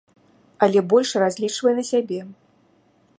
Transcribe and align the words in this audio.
Але 0.67 0.79
больш 0.93 1.11
разлічвае 1.25 1.75
на 1.81 1.85
сябе. 1.91 2.19